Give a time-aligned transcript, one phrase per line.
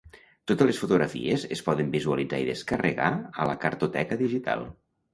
[0.51, 3.13] Totes les fotografies es poden visualitzar i descarregar
[3.45, 4.71] a la Cartoteca digital.